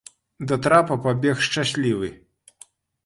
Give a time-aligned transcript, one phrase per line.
[0.51, 2.11] Да трапа пабег шчаслівы.